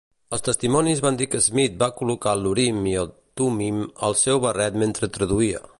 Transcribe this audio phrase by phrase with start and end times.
[0.35, 4.83] Els testimonis van dir que Smith va col·locar l'urim i el tummim al seu barret
[4.85, 5.67] mentre traduïa.